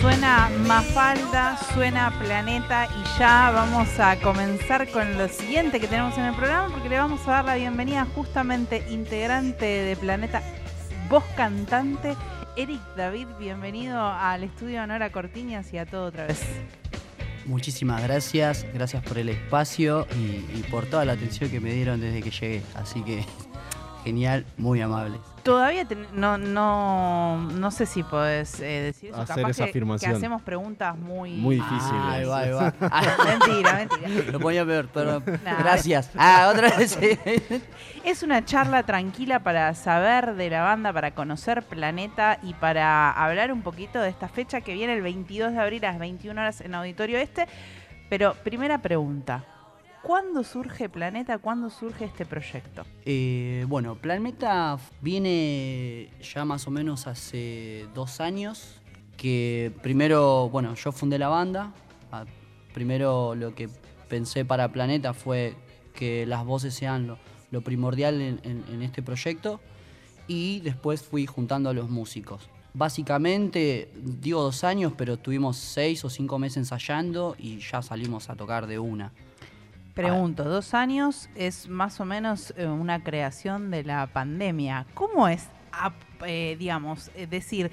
[0.00, 6.24] Suena Mafalda, suena Planeta y ya vamos a comenzar con lo siguiente que tenemos en
[6.24, 10.42] el programa porque le vamos a dar la bienvenida justamente integrante de Planeta,
[11.08, 12.14] voz cantante,
[12.56, 13.26] Eric David.
[13.38, 16.42] Bienvenido al estudio Nora Cortiñas y a todo otra vez.
[17.46, 22.00] Muchísimas gracias, gracias por el espacio y, y por toda la atención que me dieron
[22.00, 22.62] desde que llegué.
[22.74, 23.24] Así que
[24.04, 25.20] genial, muy amables.
[25.46, 29.20] Todavía ten- no, no, no sé si podés eh, decir eso.
[29.22, 30.10] Hacer Capaz esa que- afirmación.
[30.10, 31.32] Que hacemos preguntas muy...
[31.32, 31.82] Muy difíciles.
[31.92, 32.74] Ah, ahí va, ahí va.
[33.24, 34.32] mentira, mentira.
[34.32, 35.54] Lo ponía peor, pero Nah.
[35.58, 36.10] gracias.
[36.16, 36.98] Ah, otra vez.
[38.04, 43.50] Es una charla tranquila para saber de la banda, para conocer Planeta y para hablar
[43.50, 46.60] un poquito de esta fecha que viene el 22 de abril a las 21 horas
[46.60, 47.46] en Auditorio Este.
[48.08, 49.44] Pero primera pregunta,
[50.06, 51.38] ¿cuándo surge Planeta?
[51.38, 52.84] ¿Cuándo surge este proyecto?
[53.04, 58.80] Eh, bueno, Planeta viene ya más o menos hace dos años.
[59.16, 61.72] Que primero, bueno, yo fundé la banda.
[62.12, 62.24] Ah,
[62.72, 63.68] Primero lo que
[64.08, 65.56] pensé para Planeta fue
[65.94, 67.06] que las voces sean
[67.50, 69.60] lo, primordial en- en este proyecto.
[70.28, 72.48] Y después fui juntando a los músicos.
[72.74, 78.36] Básicamente, digo dos años, pero estuvimos seis o cinco meses ensayando y ya salimos a
[78.36, 79.12] tocar de una.
[79.96, 84.84] Pregunto, dos años es más o menos eh, una creación de la pandemia.
[84.92, 85.48] ¿Cómo es,
[86.26, 87.70] eh, digamos, es decir,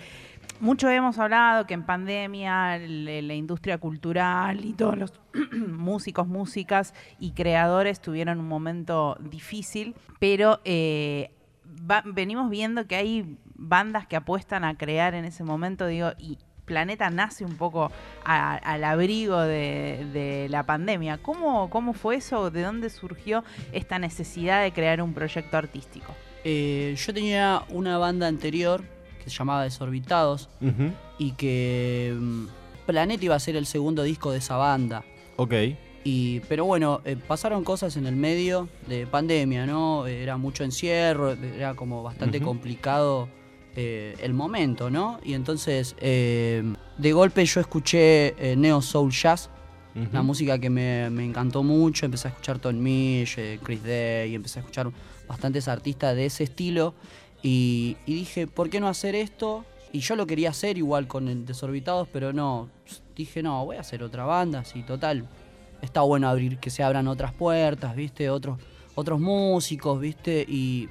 [0.61, 5.13] mucho hemos hablado que en pandemia la industria cultural y todos los
[5.67, 11.29] músicos, músicas y creadores tuvieron un momento difícil, pero eh,
[12.05, 17.09] venimos viendo que hay bandas que apuestan a crear en ese momento, digo, y Planeta
[17.09, 17.92] nace un poco
[18.23, 21.17] a- al abrigo de, de la pandemia.
[21.17, 22.50] ¿Cómo, ¿Cómo fue eso?
[22.52, 26.14] ¿De dónde surgió esta necesidad de crear un proyecto artístico?
[26.45, 28.84] Eh, yo tenía una banda anterior
[29.23, 30.50] que se llamaba Desorbitados
[31.17, 32.45] y que mm,
[32.86, 35.03] Planeta iba a ser el segundo disco de esa banda.
[35.38, 35.53] Ok.
[36.06, 40.06] Y, pero bueno, eh, pasaron cosas en el medio de pandemia, ¿no?
[40.06, 43.29] Era mucho encierro, era como bastante complicado
[43.75, 45.19] eh, el momento, ¿no?
[45.23, 46.63] Y entonces, eh,
[46.97, 49.50] de golpe yo escuché eh, Neo Soul Jazz,
[49.95, 50.09] ujú.
[50.11, 52.06] una música que me, me encantó mucho.
[52.06, 54.91] Empecé a escuchar Tom Misch, Chris Day, empecé a escuchar
[55.28, 56.94] bastantes artistas de ese estilo.
[57.41, 59.66] Y, y dije, ¿por qué no hacer esto?
[59.91, 62.69] Y yo lo quería hacer igual con el Desorbitados, pero no.
[63.16, 65.28] Dije, no, voy a hacer otra banda, así, total.
[65.81, 68.29] Está bueno abrir, que se abran otras puertas, ¿viste?
[68.29, 68.57] Otros,
[68.95, 70.45] otros músicos, ¿viste?
[70.47, 70.90] Y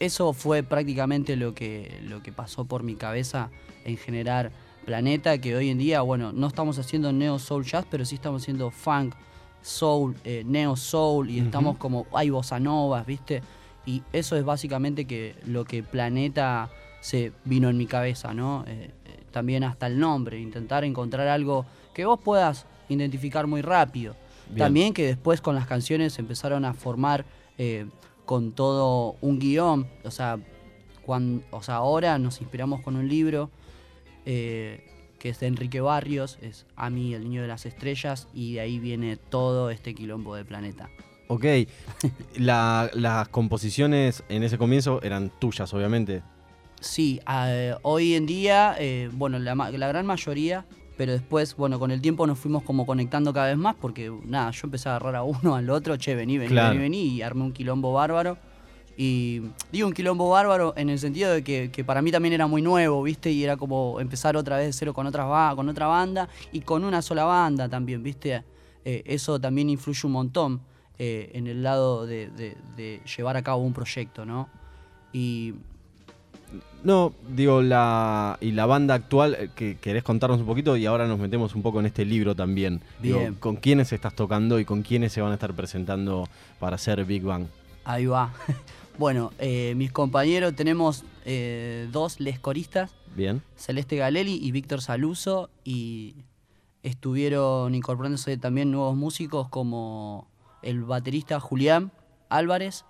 [0.00, 3.50] eso fue prácticamente lo que, lo que pasó por mi cabeza
[3.84, 4.52] en generar
[4.84, 8.42] Planeta, que hoy en día, bueno, no estamos haciendo neo soul jazz, pero sí estamos
[8.42, 9.14] haciendo funk,
[9.62, 13.42] soul, eh, neo soul, y estamos como, hay bossa novas, ¿viste?
[13.86, 18.64] Y eso es básicamente que lo que Planeta se vino en mi cabeza, ¿no?
[18.66, 24.14] Eh, eh, también hasta el nombre, intentar encontrar algo que vos puedas identificar muy rápido.
[24.48, 24.58] Bien.
[24.58, 27.24] También que después con las canciones empezaron a formar
[28.24, 29.86] con todo un guion.
[30.04, 30.38] O sea,
[31.04, 33.50] cuan- o sea, ahora nos inspiramos con un libro
[34.26, 34.84] eh,
[35.18, 38.60] que es de Enrique Barrios, es A mí, el niño de las estrellas, y de
[38.60, 40.88] ahí viene todo este quilombo de planeta.
[41.28, 41.44] Ok.
[42.36, 46.22] La- las composiciones en ese comienzo eran tuyas, obviamente.
[46.80, 51.90] Sí, eh, hoy en día, eh, bueno, la, la gran mayoría, pero después, bueno, con
[51.90, 55.16] el tiempo nos fuimos como conectando cada vez más porque, nada, yo empecé a agarrar
[55.16, 56.68] a uno, al otro, che, vení, vení, Claro.
[56.70, 58.38] vení, vení, y armé un quilombo bárbaro.
[58.96, 62.46] Y digo un quilombo bárbaro en el sentido de que, que para mí también era
[62.46, 63.32] muy nuevo, ¿viste?
[63.32, 66.60] Y era como empezar otra vez de cero con, otras ba- con otra banda y
[66.60, 68.44] con una sola banda también, ¿viste?
[68.84, 70.60] Eh, eso también influye un montón
[71.00, 74.48] eh, en el lado de, de- de llevar a cabo un proyecto, ¿no?
[75.12, 75.54] Y
[76.84, 81.08] No, digo, la y la banda actual, eh, que querés contarnos un poquito y ahora
[81.08, 82.82] nos metemos un poco en este libro también.
[83.00, 83.34] Digo, Bien.
[83.34, 86.28] ¿Con quiénes estás tocando y con quiénes se van a estar presentando
[86.60, 87.46] para hacer Big Bang?
[87.84, 88.32] Ahí va.
[88.96, 93.42] Bueno, eh, mis compañeros tenemos eh, dos les coristas, Bien.
[93.56, 96.14] Celeste Galeli y Víctor Saluso, y
[96.84, 100.28] estuvieron incorporándose también nuevos músicos como
[100.62, 101.90] el baterista Julián
[102.28, 102.84] Álvarez,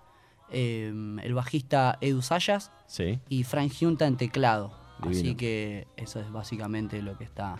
[0.51, 0.93] eh,
[1.23, 3.19] el bajista Edu Sayas Sí.
[3.29, 4.73] y Frank Junta en teclado.
[5.01, 7.59] Así que eso es básicamente lo que está.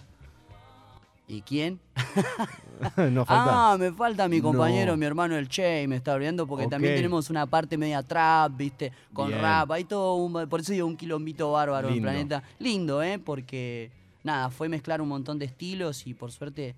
[1.27, 1.81] ¿Y quién?
[3.11, 3.73] no falta.
[3.73, 4.97] Ah, me falta mi compañero, No.
[4.99, 8.93] mi hermano el Che, me está olvidando porque también tenemos una parte media trap, ¿viste?
[9.13, 9.41] Con Bien.
[9.41, 12.03] rap, hay todo un, por eso digo un quilombito bárbaro en.
[12.03, 12.43] Planeta.
[12.59, 13.19] Lindo, ¿eh?
[13.19, 13.91] Porque,
[14.23, 16.75] nada, fue mezclar un montón de estilos y por suerte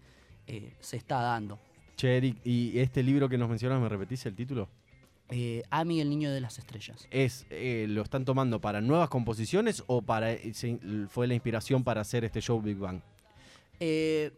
[0.47, 1.59] eh, se está dando.
[1.97, 4.69] Che, Eric, ¿y este libro que nos mencionas, me repetís el título?
[5.31, 7.09] Eh, Ami, el niño de las estrellas.
[7.11, 10.79] ¿Es, eh, ¿Lo están tomando para nuevas composiciones o para eh, se-
[11.09, 13.01] fue la inspiración para hacer este show Big Bang?
[13.81, 14.31] Eh,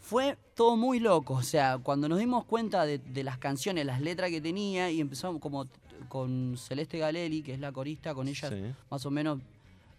[0.00, 1.34] fue todo muy loco.
[1.34, 5.00] O sea, cuando nos dimos cuenta de, de las canciones, las letras que tenía, y
[5.00, 5.66] empezamos como
[6.08, 8.62] con Celeste Galeli, que es la corista, con ella Sí.
[8.90, 9.40] más o menos.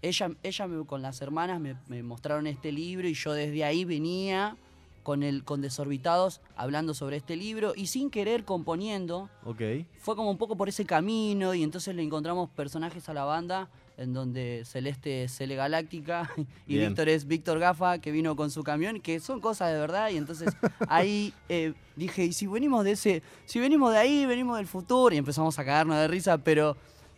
[0.02, 3.86] Ella, ella me- con las hermanas me, me mostraron este libro y yo desde ahí
[3.86, 4.58] venía
[5.04, 9.30] con, el, con Desorbitados hablando sobre este libro y sin querer componiendo.
[9.46, 9.62] Ok.
[10.00, 13.70] Fue como un poco por ese camino y entonces le encontramos personajes a la banda
[13.98, 16.32] en donde Celeste es Cele Galáctica
[16.68, 16.90] y Bien.
[16.90, 20.18] Víctor es Víctor Gafa que vino con su camión que son cosas de verdad y
[20.18, 20.54] entonces
[20.88, 25.14] ahí eh, dije y si venimos de ese si venimos de ahí venimos del futuro
[25.14, 26.76] y empezamos a cagarnos de risa pero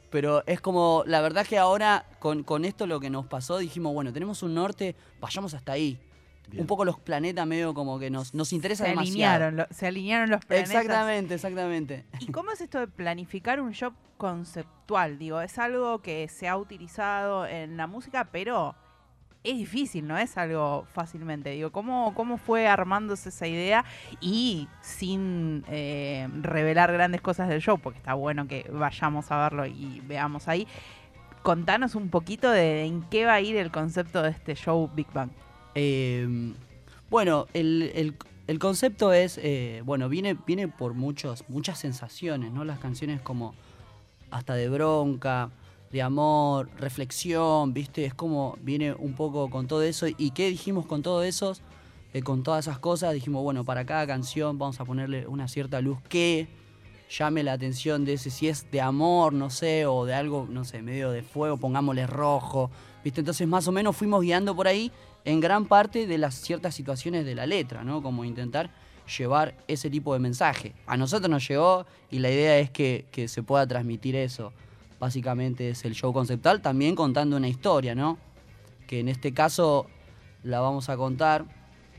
[0.10, 3.94] pero es como la verdad que ahora con, con esto lo que nos pasó dijimos
[3.94, 5.98] bueno tenemos un norte vayamos hasta ahí
[6.50, 6.62] Bien.
[6.62, 9.12] un poco los planetas medio como que nos, nos interesa Se demasiado
[9.46, 10.70] alinearon, lo- se alinearon los planetas.
[10.72, 15.18] exactamente exactamente ¿Y cómo es esto de planificar un show conceptual?
[15.18, 18.76] Digo, es algo que se ha utilizado en la música, pero
[19.44, 21.50] es difícil, no es algo fácilmente.
[21.50, 23.84] Digo, ¿cómo, cómo fue armándose esa idea
[24.22, 27.78] y sin eh, revelar grandes cosas del show?
[27.80, 30.68] Porque está bueno que vayamos a verlo y veamos ahí.
[31.42, 35.12] Contanos un poquito de en qué va a ir el concepto de este show Big
[35.12, 35.30] Bang.
[35.76, 36.54] Eh,
[37.10, 38.16] bueno, el, el-
[38.48, 42.66] el concepto es, eh, bueno, viene, viene por muchos, muchas sensaciones, ¿no?
[42.66, 43.54] Las canciones como
[44.32, 45.50] hasta de bronca,
[45.92, 48.04] de amor, reflexión, ¿viste?
[48.06, 50.08] Es como viene un poco con todo eso.
[50.08, 51.54] ¿Y qué dijimos con todo eso?
[52.14, 55.80] Eh, con todas esas cosas, dijimos, bueno, para cada canción vamos a ponerle una cierta
[55.82, 56.48] luz que
[57.18, 60.66] llame la atención de ese, si es de amor, no sé, o de algo, no
[60.66, 62.72] sé, medio de fuego, pongámosle rojo,
[63.04, 63.22] ¿viste?
[63.22, 64.92] Entonces más o menos fuimos guiando por ahí
[65.26, 68.02] en gran parte de las ciertas situaciones de la letra, ¿no?
[68.02, 68.70] Como intentar
[69.18, 70.74] llevar ese tipo de mensaje.
[70.86, 74.54] A nosotros nos llegó y la idea es que, que se pueda transmitir eso.
[75.00, 78.18] Básicamente es el show conceptual, también contando una historia, ¿no?
[78.88, 79.88] Que en este caso
[80.44, 81.46] la vamos a contar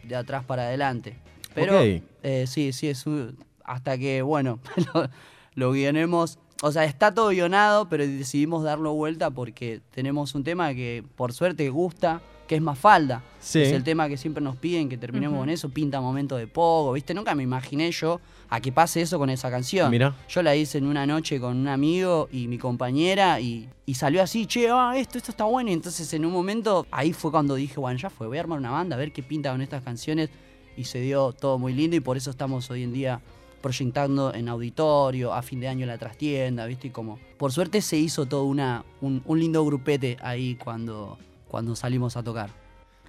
[0.03, 1.17] de atrás para adelante.
[1.55, 2.03] Pero Ok.
[2.23, 4.59] eh, sí, sí, es un- hasta que, bueno,
[4.94, 5.09] lo,
[5.55, 6.38] lo guionemos.
[6.62, 11.32] O sea, está todo guionado, pero decidimos darlo vuelta porque tenemos un tema que por
[11.35, 13.23] suerte gusta, que es Mafalda.
[13.41, 13.61] Sí.
[13.61, 16.93] Es el tema que siempre nos piden que terminemos con eso, pinta momento de poco,
[16.93, 17.12] ¿viste?
[17.14, 19.91] Nunca me imaginé yo a que pase eso con esa canción.
[19.91, 20.14] Mira.
[20.29, 24.23] Yo la hice en una noche con un amigo y mi compañera y, y salió
[24.23, 25.70] así, che, ah, esto, esto está bueno.
[25.70, 28.58] Y entonces en un momento, ahí fue cuando dije, bueno, ya fue, voy a armar
[28.58, 30.31] una banda, a ver qué pinta con estas canciones.
[30.76, 33.20] Y se dio todo muy lindo y por eso estamos hoy en día
[33.64, 36.88] proyectando en auditorio, a fin de año en la trastienda, ¿viste?
[36.88, 41.17] Y como, por suerte se hizo todo una, un, un lindo grupete ahí cuando,
[41.55, 42.51] cuando salimos a tocar.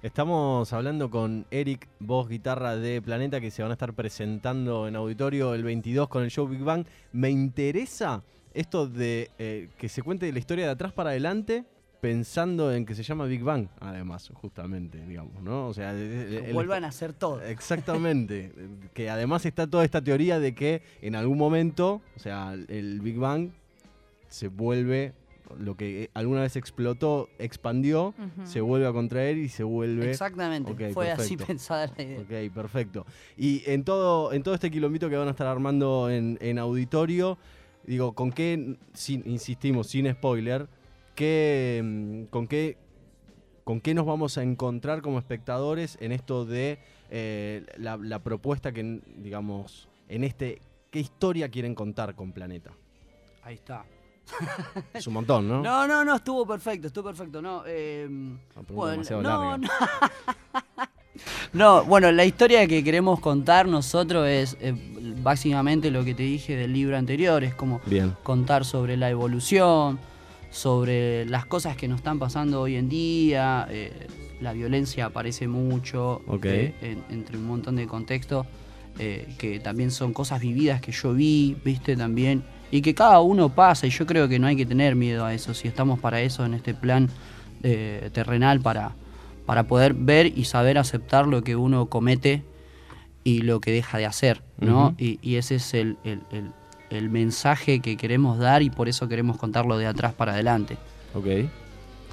[0.04, 4.94] Estamos hablando con Eric, voz guitarra de Planeta, que se van a estar presentando en
[4.94, 6.86] auditorio el 22 con el show Big Bang.
[7.12, 8.22] Me interesa
[8.54, 11.64] esto de eh, que se cuente la historia de atrás para adelante,
[12.00, 15.66] pensando en que se llama Big Bang, además, justamente, digamos, ¿no?
[15.66, 17.42] O sea, el- el- Vuelvan a hacer todo.
[17.42, 18.52] Exactamente.
[18.94, 23.16] que además está toda esta teoría de que en algún momento, o sea, el Big
[23.18, 23.50] Bang
[24.28, 25.14] se vuelve
[25.58, 28.14] lo que alguna vez explotó, expandió,
[28.44, 30.10] se vuelve a contraer y se vuelve.
[30.10, 32.20] Exactamente, fue así pensada la idea.
[32.20, 33.06] Ok, perfecto.
[33.36, 37.38] Y en todo, en todo este quilombito que van a estar armando en, en auditorio,
[37.84, 40.68] digo, ¿con qué, sin, insistimos, sin spoiler,
[41.14, 42.78] qué, mm, con qué
[43.64, 46.78] con qué nos vamos a encontrar como espectadores en esto de
[47.10, 50.60] eh, la, la propuesta que, digamos, en este,
[50.92, 52.70] qué historia quieren contar con Planeta?
[53.42, 53.84] Ahí está.
[54.94, 55.62] Es un montón, ¿no?
[55.62, 57.40] No, no, no, estuvo perfecto, estuvo perfecto.
[57.40, 58.08] No, eh,
[58.70, 59.68] bueno, no, no.
[61.54, 64.74] No, bueno, la historia que queremos contar nosotros es eh,
[65.22, 68.14] básicamente lo que te dije del libro anterior, es como Bien.
[68.22, 69.98] contar sobre la evolución,
[70.50, 74.06] sobre las cosas que nos están pasando hoy en día, eh,
[74.42, 78.46] la violencia aparece mucho, eh, en- entre un montón de contextos,
[78.98, 82.44] que también son cosas vividas que yo vi, viste también,
[82.76, 85.32] y que cada uno pasa, y yo creo que no hay que tener miedo a
[85.34, 87.08] eso, si estamos para eso en este plan
[87.62, 88.92] eh, terrenal, para,
[89.46, 92.42] para poder ver y saber aceptar lo que uno comete
[93.24, 94.94] y lo que deja de hacer, ¿no?
[94.98, 96.52] Y, y ese es el, el- el-
[96.90, 100.76] el mensaje que queremos dar y por eso queremos contarlo de atrás para adelante.
[101.14, 101.26] Ok.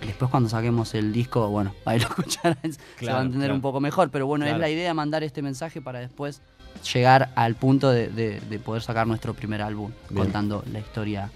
[0.03, 2.57] Después cuando saquemos el disco, bueno, ahí lo escucharán,
[2.99, 3.53] se va a entender claro.
[3.55, 4.57] un poco mejor, pero bueno, Claro.
[4.57, 6.41] es la idea mandar este mensaje para después
[6.93, 10.23] llegar al punto de, de- de poder sacar nuestro primer álbum Bien.
[10.23, 11.29] contando la historia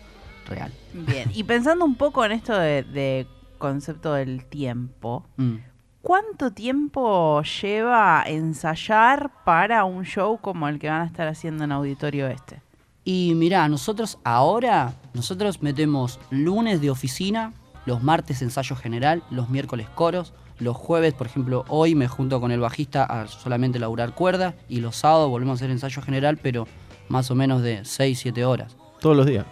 [0.47, 0.71] real.
[0.93, 3.27] Bien, y pensando un poco en esto de, de
[3.57, 5.55] concepto del tiempo, Mm.
[6.01, 11.71] ¿cuánto tiempo lleva ensayar para un show como el que van a estar haciendo en
[11.71, 12.61] Auditorio Este?
[13.03, 17.53] Y mirá, nosotros ahora, nosotros metemos lunes de oficina,
[17.85, 22.51] los martes ensayo general, los miércoles coros, Los jueves, por ejemplo, hoy me junto con
[22.51, 26.67] el bajista a solamente laburar cuerda y los sábados volvemos a hacer ensayo general, pero
[27.09, 28.75] más o menos de 6, 7 horas.
[28.99, 29.45] Todos los días.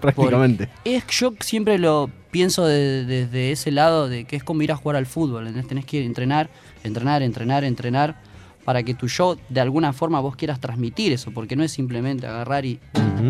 [0.00, 0.68] Prácticamente.
[0.84, 4.96] Es, yo siempre lo pienso desde ese lado de que es como ir a jugar
[4.96, 5.52] al fútbol.
[5.66, 6.48] Tenés que entrenar,
[6.84, 8.16] entrenar, entrenar, entrenar
[8.64, 12.26] para que tu show de alguna forma vos quieras transmitir eso, porque no es simplemente
[12.26, 12.80] agarrar y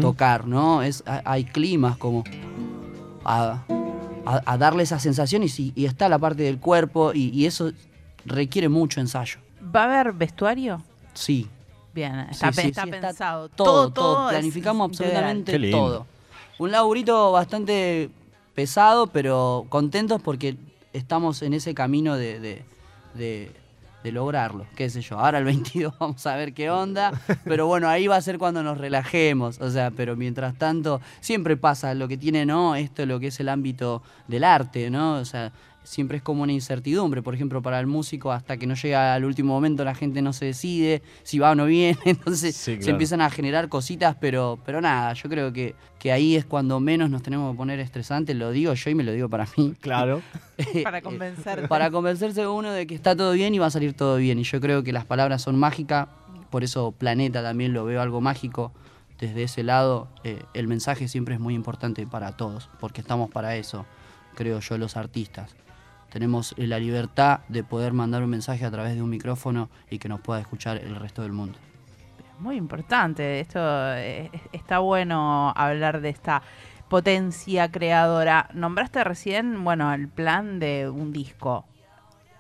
[0.01, 0.83] tocar, ¿no?
[0.83, 2.25] Es, hay climas como
[4.27, 7.73] a, darle esa sensación y, y, está la parte del cuerpo y, eso
[8.25, 9.39] requiere mucho ensayo.
[9.75, 10.83] ¿Va a haber vestuario?
[11.15, 11.49] Sí.
[11.95, 13.49] Bien, está, pensado.
[13.49, 16.07] todo, todo, planificamos absolutamente todo.
[16.59, 18.11] Un laburito bastante
[18.55, 20.57] pesado, pero contentos porque
[20.93, 22.65] estamos en ese camino de
[23.17, 23.51] de
[24.05, 25.19] lograrlo, qué sé yo.
[25.19, 27.13] Ahora el 22 vamos a ver qué onda,
[27.45, 31.57] pero bueno, ahí va a ser cuando nos relajemos, o sea, pero mientras tanto siempre
[31.57, 32.77] pasa lo que tiene, ¿no?
[32.77, 35.15] Esto lo que es el ámbito del arte, ¿no?
[35.17, 35.53] O sea,
[35.87, 37.23] siempre es como una incertidumbre.
[37.23, 40.33] Por ejemplo, para el músico, hasta que no llega al último momento, la gente no
[40.33, 41.99] se decide si va o no viene.
[42.05, 46.45] Entonces se empiezan a generar cositas, pero, pero nada, yo creo que, que ahí es
[46.45, 48.37] cuando menos nos tenemos que poner estresantes.
[48.37, 49.75] Lo digo yo y me lo digo para mí.
[49.81, 50.23] Claro.
[50.83, 51.69] para convencer.
[51.69, 54.39] Para convencerse uno de que está todo bien y va a salir todo bien.
[54.39, 56.09] Y yo creo que las palabras son mágicas.
[56.51, 58.73] Por eso Planeta también lo veo algo mágico
[59.19, 63.57] desde ese lado, eh, el mensaje siempre es muy importante para todos, porque estamos para
[63.57, 63.87] eso,
[64.35, 65.57] creo yo, los artistas
[66.17, 70.09] tenemos la libertad de poder mandar un mensaje a través de un micrófono y que
[70.09, 71.59] nos pueda escuchar el resto del mundo.
[72.39, 76.41] Muy importante, esto eh, está bueno hablar de esta
[76.89, 78.49] potencia creadora.
[78.55, 81.67] Nombraste recién, bueno, el plan de un disco.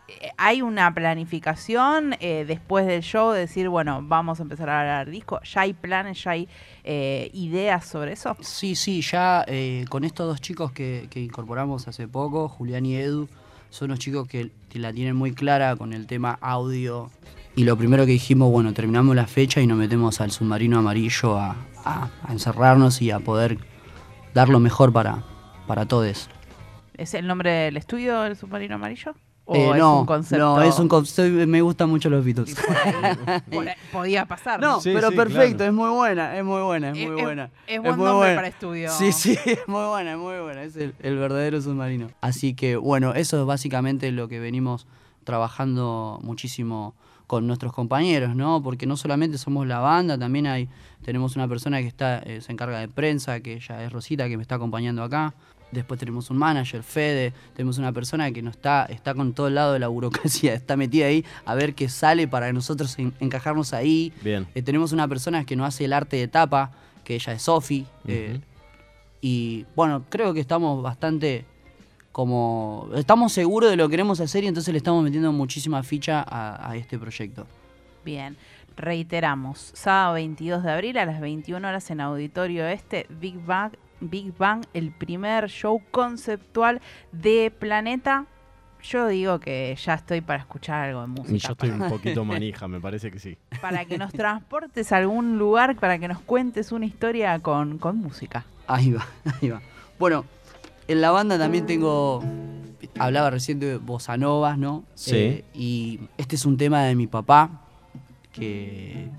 [0.09, 4.80] Eh, ¿Hay una planificación eh, después del show de decir, bueno, vamos a empezar a
[4.80, 5.38] hablar disco?
[5.42, 6.49] ¿Ya hay planes, ya hay
[6.83, 8.38] ideas sobre eso?
[8.40, 9.45] Sí, sí, ya
[9.90, 13.28] con estos dos chicos que, que incorporamos hace poco, Julián y Edu,
[13.70, 17.11] son unos chicos que, la tienen muy clara con el tema audio.
[17.54, 21.38] Y lo primero que dijimos, bueno, terminamos la fecha y nos metemos al submarino amarillo
[21.38, 21.56] a,
[22.28, 23.56] encerrarnos y a poder
[24.35, 25.25] dar lo mejor para,
[25.66, 26.28] para todos.
[26.99, 29.14] ¿Es el nombre del estudio, el submarino amarillo?
[29.49, 30.45] ¿O eh, es no, un concepto?
[30.45, 31.47] No, es un concepto.
[31.47, 32.57] Me gustan mucho los Beatles.
[33.93, 34.61] podía pasar.
[34.61, 37.50] No, pero perfecto, es muy buena, es muy buena, es muy buena.
[37.67, 38.91] Es, buen nombre para estudio.
[38.91, 40.65] Sí, sí, es muy buena, es muy buena.
[40.65, 42.09] Es el, verdadero submarino.
[42.21, 44.88] Así que, bueno, eso es básicamente lo que venimos
[45.23, 46.95] trabajando muchísimo
[47.29, 48.62] con nuestros compañeros, ¿no?
[48.65, 50.69] Porque no solamente somos la banda, también hay
[51.05, 54.37] tenemos una persona que está eh, se encarga de prensa, que ella es Rosita, que
[54.37, 55.35] me está acompañando acá.
[55.73, 59.56] Después tenemos un manager, Fede, tenemos una persona que no está, está con todo el
[59.56, 64.12] lado de la burocracia, está metida ahí a ver qué sale para nosotros encajarnos ahí.
[64.23, 64.46] Bien.
[64.54, 66.70] Eh, tenemos una persona que nos hace el arte de tapa,
[67.04, 67.85] que ella es Sofi.
[68.06, 68.40] Eh,
[69.20, 71.44] y bueno, creo que estamos bastante
[72.12, 72.88] como.
[72.94, 76.70] Estamos seguros de lo que queremos hacer y entonces le estamos metiendo muchísima ficha a,
[76.70, 77.46] a este proyecto.
[78.04, 78.37] Bien.
[78.76, 84.37] Reiteramos, sábado 22 de abril a las 21 horas en Auditorio Este, Big Bang Big
[84.37, 86.81] Bang, el primer show conceptual
[87.12, 88.26] de Planeta.
[88.83, 91.35] Yo digo que ya estoy para escuchar algo de música.
[91.35, 93.37] Y yo estoy un poquito manija, me parece que sí.
[93.61, 98.45] Para que nos transportes a algún lugar, para que nos cuentes una historia con, música.
[98.67, 99.07] Ahí va,
[99.41, 99.61] ahí va.
[99.99, 100.25] Bueno,
[100.88, 102.23] en la banda también tengo.
[102.99, 104.85] Hablaba recién de bossa novas, ¿no?
[104.95, 105.17] Sí.
[105.17, 107.62] Eh, y este es un tema de mi papá,
[108.33, 109.11] que.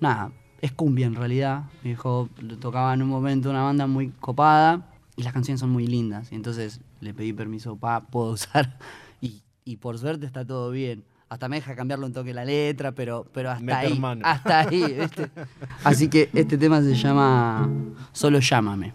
[0.00, 1.64] Nada, es cumbia en realidad.
[1.82, 2.28] Mi hijo
[2.60, 4.86] tocaba en un momento una banda muy copada
[5.16, 6.32] y las canciones son muy lindas.
[6.32, 8.78] Y entonces le pedí permiso, pa, puedo usar.
[9.20, 11.04] Y, por suerte está todo bien.
[11.28, 14.00] Hasta me deja cambiarlo un toque la letra, pero, pero hasta ahí.
[14.22, 14.96] Hasta ahí,
[15.84, 17.68] Así que este tema se llama
[18.12, 18.94] Solo llámame.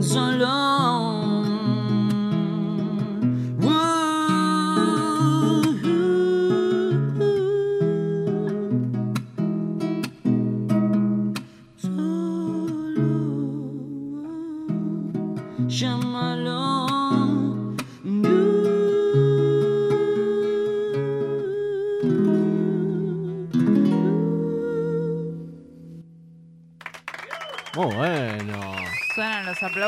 [0.00, 0.87] Solo.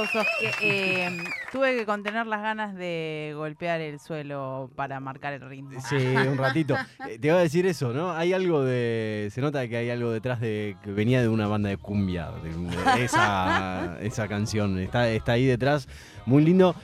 [0.08, 0.26] Aplausos.
[0.60, 1.18] que, eh,
[1.52, 5.80] tuve que contener las ganas de golpear el suelo para marcar el ritmo.
[5.88, 6.76] Sí, un ratito.
[7.08, 8.12] Eh, Te iba a decir eso, ¿no?
[8.12, 9.28] Hay algo de.
[9.32, 10.76] Se nota que hay algo detrás de.
[10.82, 12.30] que venía de una banda de cumbia.
[12.42, 14.78] de- esa, esa canción.
[14.78, 15.88] Está, está ahí detrás.
[16.26, 16.74] Muy lindo.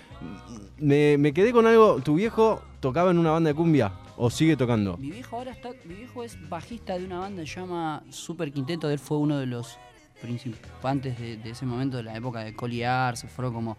[0.79, 2.01] Me, me quedé con algo.
[2.01, 3.93] ¿Tu viejo tocaba en una banda de cumbia?
[4.17, 4.97] ¿O sigue tocando?
[4.97, 8.51] Mi viejo ahora está, mi viejo es bajista de una banda que se llama Super
[8.51, 9.79] Quinteto, él fue uno de los
[10.21, 13.77] principantes de, de ese momento, de la época de Coliar, se fueron como,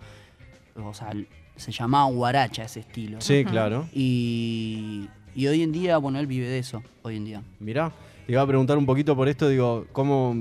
[0.76, 1.12] o sea,
[1.56, 3.20] se llamaba guaracha ese estilo.
[3.22, 3.88] Sí, claro.
[3.94, 7.44] Y, y hoy en día, bueno, él vive de eso, hoy en día.
[7.60, 7.92] Mirá,
[8.26, 10.36] te iba a preguntar un poquito por esto, digo, ¿cómo,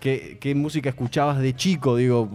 [0.00, 1.96] qué, qué música escuchabas de chico?
[1.96, 2.28] Digo,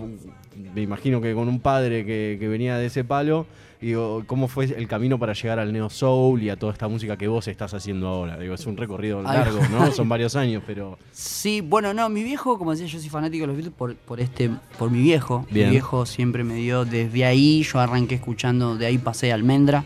[0.74, 3.48] me imagino que con un padre que, que venía de ese palo,
[3.84, 7.18] digo, ¿cómo fue el camino para llegar al Neo Soul y a toda esta música
[7.18, 8.38] que vos estás haciendo ahora?
[8.38, 9.92] Digo, es un recorrido largo, ¿no?
[9.92, 10.98] Son varios años, pero...
[11.12, 14.20] Sí, bueno, no, mi viejo, como decía, yo soy fanático de los Beatles por, por
[14.20, 15.46] este, por mi viejo.
[15.52, 15.68] Bien.
[15.68, 19.84] Mi viejo siempre me dio, desde ahí yo arranqué escuchando, de ahí pasé a Almendra,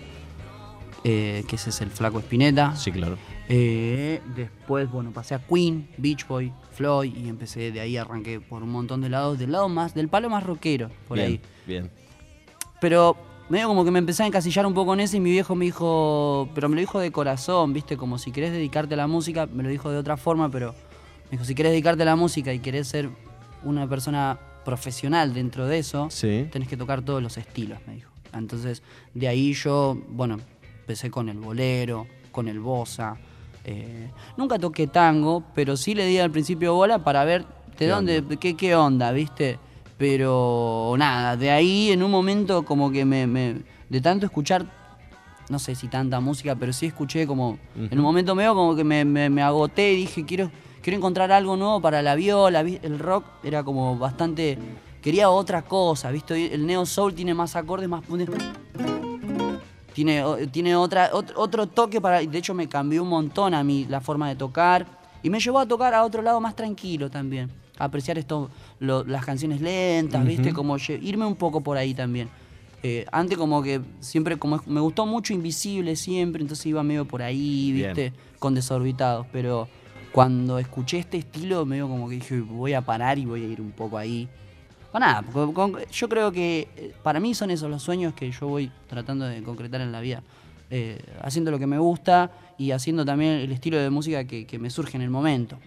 [1.03, 2.75] eh, que ese es el flaco Espineta.
[2.75, 3.17] Sí, claro.
[3.49, 8.61] Eh, después, bueno, pasé a Queen, Beach Boy, Floyd y empecé de ahí, arranqué por
[8.61, 11.41] un montón de lados, del lado más, del palo más rockero, por bien, ahí.
[11.65, 11.89] Bien.
[12.79, 13.17] Pero
[13.49, 15.65] medio como que me empecé a encasillar un poco en ese y mi viejo me
[15.65, 19.45] dijo, pero me lo dijo de corazón, viste, como si querés dedicarte a la música,
[19.45, 20.73] me lo dijo de otra forma, pero
[21.25, 23.09] me dijo, si querés dedicarte a la música y querés ser
[23.63, 26.47] una persona profesional dentro de eso, Sí.
[26.51, 28.11] tenés que tocar todos los estilos, me dijo.
[28.33, 28.83] Entonces,
[29.13, 30.37] de ahí yo, bueno,
[30.81, 33.17] empecé con el bolero, con el bossa.
[33.69, 37.87] eh, nunca toqué tango, pero sí le di al principio bola para ver de ¿Qué
[37.87, 38.35] dónde, onda?
[38.37, 39.59] qué, qué onda, ¿viste?
[39.97, 44.65] Pero nada, de ahí en un momento como que me, me- de tanto escuchar,
[45.49, 48.83] no sé si tanta música, pero sí escuché como, en un momento medio como que
[48.83, 50.51] me, me- me agoté y dije, quiero,
[50.83, 54.57] quiero encontrar algo nuevo para la viola, vi- el rock era como bastante,
[55.01, 56.53] quería otra cosa, ¿viste?
[56.53, 58.03] El neo soul tiene más acordes, más...
[59.93, 62.19] Tiene, tiene otra, ot- otro toque para.
[62.21, 64.85] De hecho, me cambió un montón a mí la forma de tocar.
[65.23, 67.49] Y me llevó a tocar a otro lado más tranquilo también.
[67.79, 70.53] Apreciar esto, lo- las canciones lentas, ¿viste?
[70.53, 72.29] Como irme un poco por ahí también.
[72.83, 77.21] Eh, antes como que siempre, como me gustó mucho Invisible siempre, entonces iba medio por
[77.21, 77.87] ahí, Bien.
[77.95, 78.13] ¿viste?
[78.39, 79.25] Con desorbitados.
[79.31, 79.67] Pero
[80.11, 83.61] cuando escuché este estilo, medio como que dije, voy a parar y voy a ir
[83.61, 84.27] un poco ahí.
[84.91, 88.31] Pues nada, con- con- yo creo que eh, para mí son esos los sueños que
[88.31, 90.21] yo voy tratando de concretar en la vida.
[90.69, 94.59] Eh, haciendo lo que me gusta y haciendo también el estilo de música que, que
[94.59, 95.57] me surge en el momento.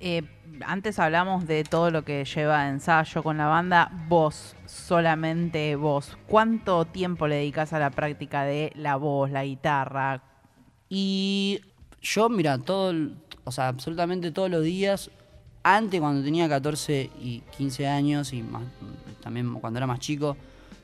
[0.00, 0.22] Eh,
[0.66, 3.90] antes hablamos de todo lo que lleva ensayo con la banda.
[4.08, 6.16] Vos, solamente vos.
[6.26, 10.22] ¿Cuánto tiempo le dedicas a la práctica de la voz, la guitarra?
[10.88, 11.60] Y
[12.02, 12.94] yo, mira, todo,
[13.44, 15.10] o sea, absolutamente todos los días,
[15.62, 18.62] antes cuando tenía 14 y 15 años y más,
[19.22, 20.36] también cuando era más chico,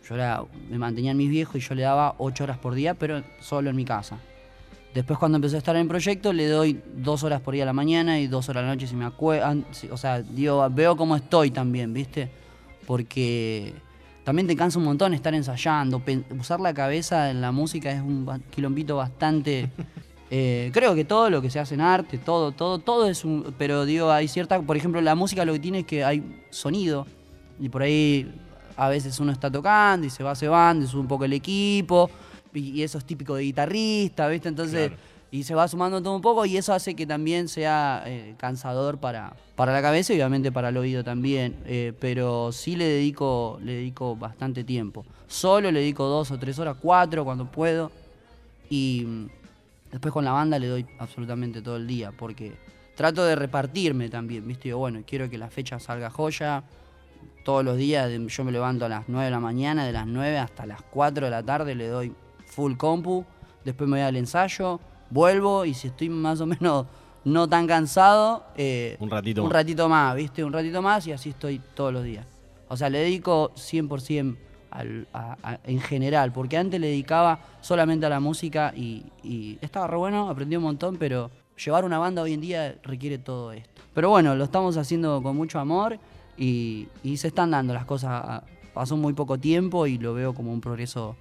[0.08, 3.22] yo era, me mantenían mis viejos y yo le daba 8 horas por día, pero
[3.40, 4.18] solo en mi casa.
[4.96, 7.66] Después cuando empecé a estar en el proyecto le doy dos horas por día a
[7.66, 9.62] la mañana y dos horas a la noche si me acuerdo.
[9.90, 12.30] O sea, digo, veo cómo estoy también, ¿viste?
[12.86, 13.74] Porque
[14.24, 16.00] también te cansa un montón estar ensayando.
[16.40, 19.70] usar la cabeza en la música es un quilombito bastante...
[20.30, 23.54] eh, creo que todo lo que se hace en arte, todo, todo, todo es un...
[23.58, 24.62] Pero digo, hay cierta...
[24.62, 27.06] Por ejemplo, la música lo que tiene es que hay sonido.
[27.60, 28.34] Y por ahí
[28.78, 32.10] a veces uno está tocando y se va cebando y sube un poco el equipo.
[32.56, 34.48] Y, eso es típico de guitarrista, ¿viste?
[34.48, 34.92] Entonces...
[35.30, 38.98] Y se va sumando todo un poco y eso hace que también sea eh, cansador
[38.98, 41.56] para, para la cabeza y obviamente para el oído también.
[41.66, 45.04] eh, pero sí le dedico, le dedico bastante tiempo.
[45.26, 47.90] Solo le dedico dos o tres horas, cuatro cuando puedo.
[48.70, 49.28] Y mm,
[49.92, 52.54] después con la banda le doy absolutamente todo el día porque
[52.94, 54.68] trato de repartirme también, ¿viste?
[54.68, 56.62] Digo, bueno, quiero que la fecha salga joya.
[57.44, 60.38] Todos los días yo me levanto a las 9 de la mañana, de las 9
[60.38, 62.12] hasta las 4 de la tarde le doy
[62.56, 63.24] full compu.
[63.64, 66.86] Después me voy al ensayo, vuelvo y si estoy más o menos
[67.24, 69.52] no tan cansado, eh, Un ratito un más.
[69.54, 70.42] ratito más, ¿viste?
[70.44, 72.24] Un ratito más y así estoy todos los días.
[72.68, 74.36] O sea, le dedico 100%
[74.70, 79.58] al, a- a- en general, porque antes le dedicaba solamente a la música y, y
[79.60, 81.30] estaba re bueno, aprendí un montón, pero
[81.64, 83.82] llevar una banda hoy en día requiere todo esto.
[83.94, 85.98] Pero bueno, lo estamos haciendo con mucho amor
[86.36, 88.42] y, y se están dando las cosas.
[88.74, 91.16] Pasó muy poco tiempo y lo veo como un progreso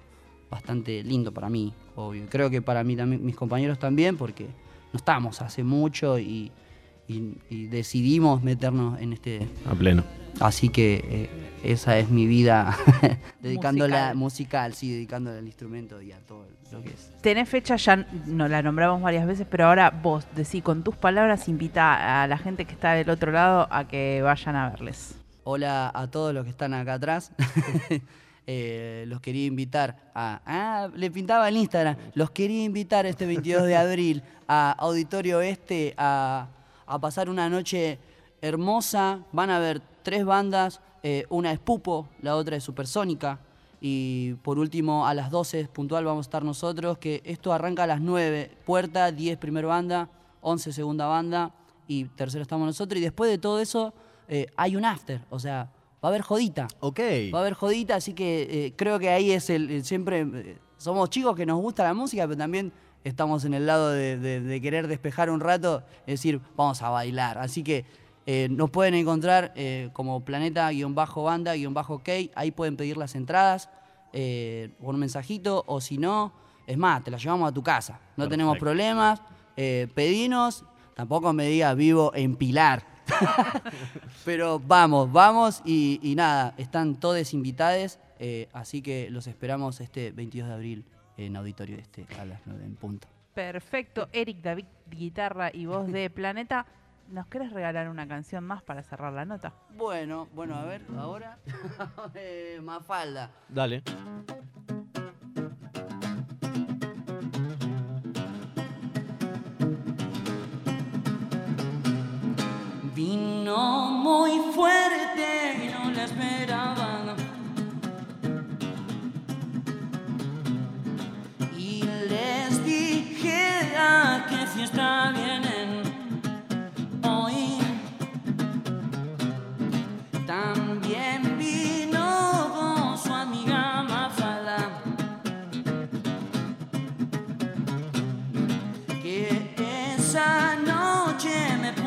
[0.50, 2.24] bastante lindo para mí, obvio.
[2.28, 4.44] Creo que para mí también, mis compañeros también, porque
[4.92, 6.52] no estamos hace mucho y,
[7.08, 10.04] y- y decidimos meternos en este A pleno.
[10.40, 11.30] Así que eh,
[11.64, 12.76] esa es mi vida
[13.40, 14.16] dedicándola Musical.
[14.16, 14.74] musical.
[14.74, 17.10] sí, dedicándola al instrumento y a todo lo que es.
[17.22, 21.48] Tenés fecha, ya no la nombramos varias veces, pero ahora vos decís con tus palabras,
[21.48, 25.14] invita a la gente que está del otro lado a que vayan a verles.
[25.44, 27.32] Hola a todos los que están acá atrás.
[28.46, 30.40] Eh, los quería invitar a.
[30.46, 31.96] Ah, le pintaba el Instagram.
[32.14, 36.48] Los quería invitar este 22 de abril a Auditorio Este a,
[36.86, 37.98] a pasar una noche
[38.40, 39.20] hermosa.
[39.32, 40.80] Van a ver tres bandas.
[41.02, 43.38] eh, una es Pupo, la otra es Supersónica.
[43.80, 46.98] Y por último, a las 12 puntual vamos a estar nosotros.
[46.98, 48.50] Que esto arranca a las 9.
[48.64, 50.08] Puerta, 10 primera banda,
[50.40, 51.52] 11 segunda banda
[51.86, 52.98] y tercero estamos nosotros.
[52.98, 53.92] Y después de todo eso,
[54.28, 55.20] eh, hay un after.
[55.30, 55.68] O sea,
[56.04, 56.68] va a haber jodita.
[56.80, 57.00] Ok.
[57.34, 60.20] Va a haber jodita, así que eh, creo que ahí es el, el siempre.
[60.20, 64.18] eh, somos chicos que nos gusta la música, pero también estamos en el lado de,
[64.18, 67.38] de- de querer despejar un rato, es decir, vamos a bailar.
[67.38, 67.84] Así que
[68.26, 73.68] eh, nos pueden encontrar eh, como planeta-banda-ok, ahí pueden pedir las entradas
[74.12, 76.32] eh, con un mensajito, o si no,
[76.66, 78.00] es más, te las llevamos a tu casa.
[78.16, 78.64] No tenemos Perfecto.
[78.66, 79.22] problemas,
[79.56, 82.84] eh, pedinos, tampoco me digas vivo en Pilar.
[84.24, 90.10] Pero vamos, vamos y, y nada, están todos invitados, eh, así que los esperamos este
[90.12, 90.84] 22 de abril
[91.16, 93.08] en Auditorio Este a las 9 en punto.
[93.34, 96.66] Perfecto, Eric David, guitarra y voz de Planeta.
[97.10, 99.52] ¿Nos querés regalar una canción más para cerrar la nota?
[99.76, 101.38] Bueno, bueno, a ver, ahora
[102.14, 103.30] eh, Mafalda.
[103.48, 103.82] Dale.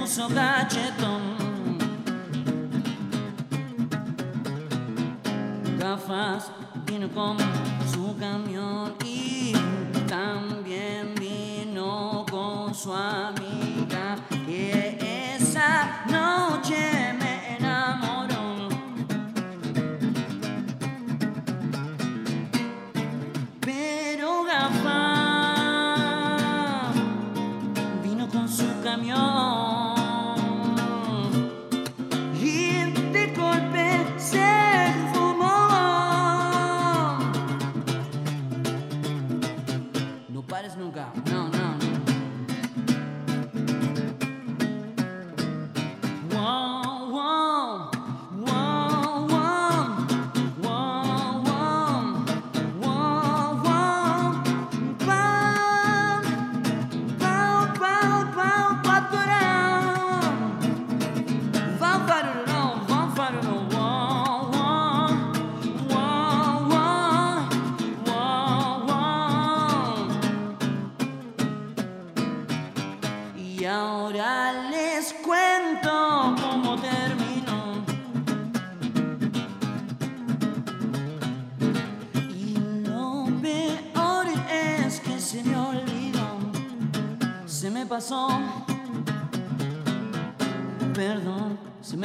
[0.09, 1.21] Puso cachetón.
[5.77, 6.51] Gafas
[6.87, 7.37] vino con
[7.91, 9.53] su camión y
[10.07, 14.15] también vino con su amiga
[14.47, 17.18] que esa noche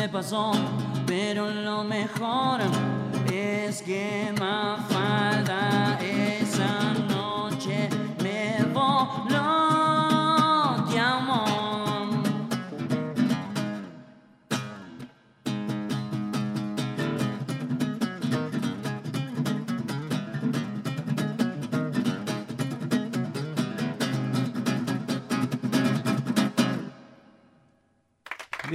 [0.04, 0.52] me pasó,
[1.06, 2.60] pero lo mejor
[3.32, 6.23] es que Mafalda esa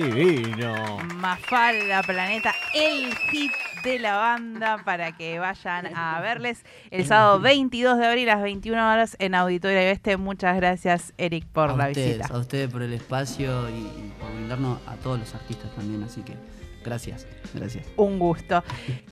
[0.03, 0.97] Divino.
[1.15, 3.51] Mafalda Planeta, el hit
[3.83, 8.43] de la banda para que vayan a verles el sábado 22 de abril a las
[8.43, 10.15] 21 horas en Auditorio Este.
[10.17, 12.33] Muchas gracias, Eric, por a la ustedes, visita.
[12.33, 16.21] a ustedes por el espacio y, y por brindarnos a todos los artistas también, así
[16.21, 16.33] que
[16.83, 17.85] gracias, gracias.
[17.97, 18.63] Un gusto.